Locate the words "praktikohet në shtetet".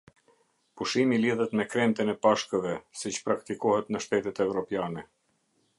3.29-4.43